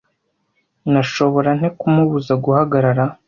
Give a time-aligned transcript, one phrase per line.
[0.91, 3.03] Nashobora nte kumubuza guhagarara?